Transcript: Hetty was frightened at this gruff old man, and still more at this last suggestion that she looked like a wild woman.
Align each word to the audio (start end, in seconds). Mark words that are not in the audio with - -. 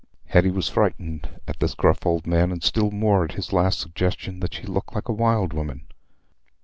Hetty 0.25 0.49
was 0.49 0.67
frightened 0.67 1.29
at 1.47 1.59
this 1.59 1.75
gruff 1.75 2.07
old 2.07 2.25
man, 2.25 2.51
and 2.51 2.63
still 2.63 2.89
more 2.89 3.23
at 3.25 3.35
this 3.35 3.53
last 3.53 3.79
suggestion 3.79 4.39
that 4.39 4.55
she 4.55 4.63
looked 4.63 4.95
like 4.95 5.07
a 5.09 5.13
wild 5.13 5.53
woman. 5.53 5.85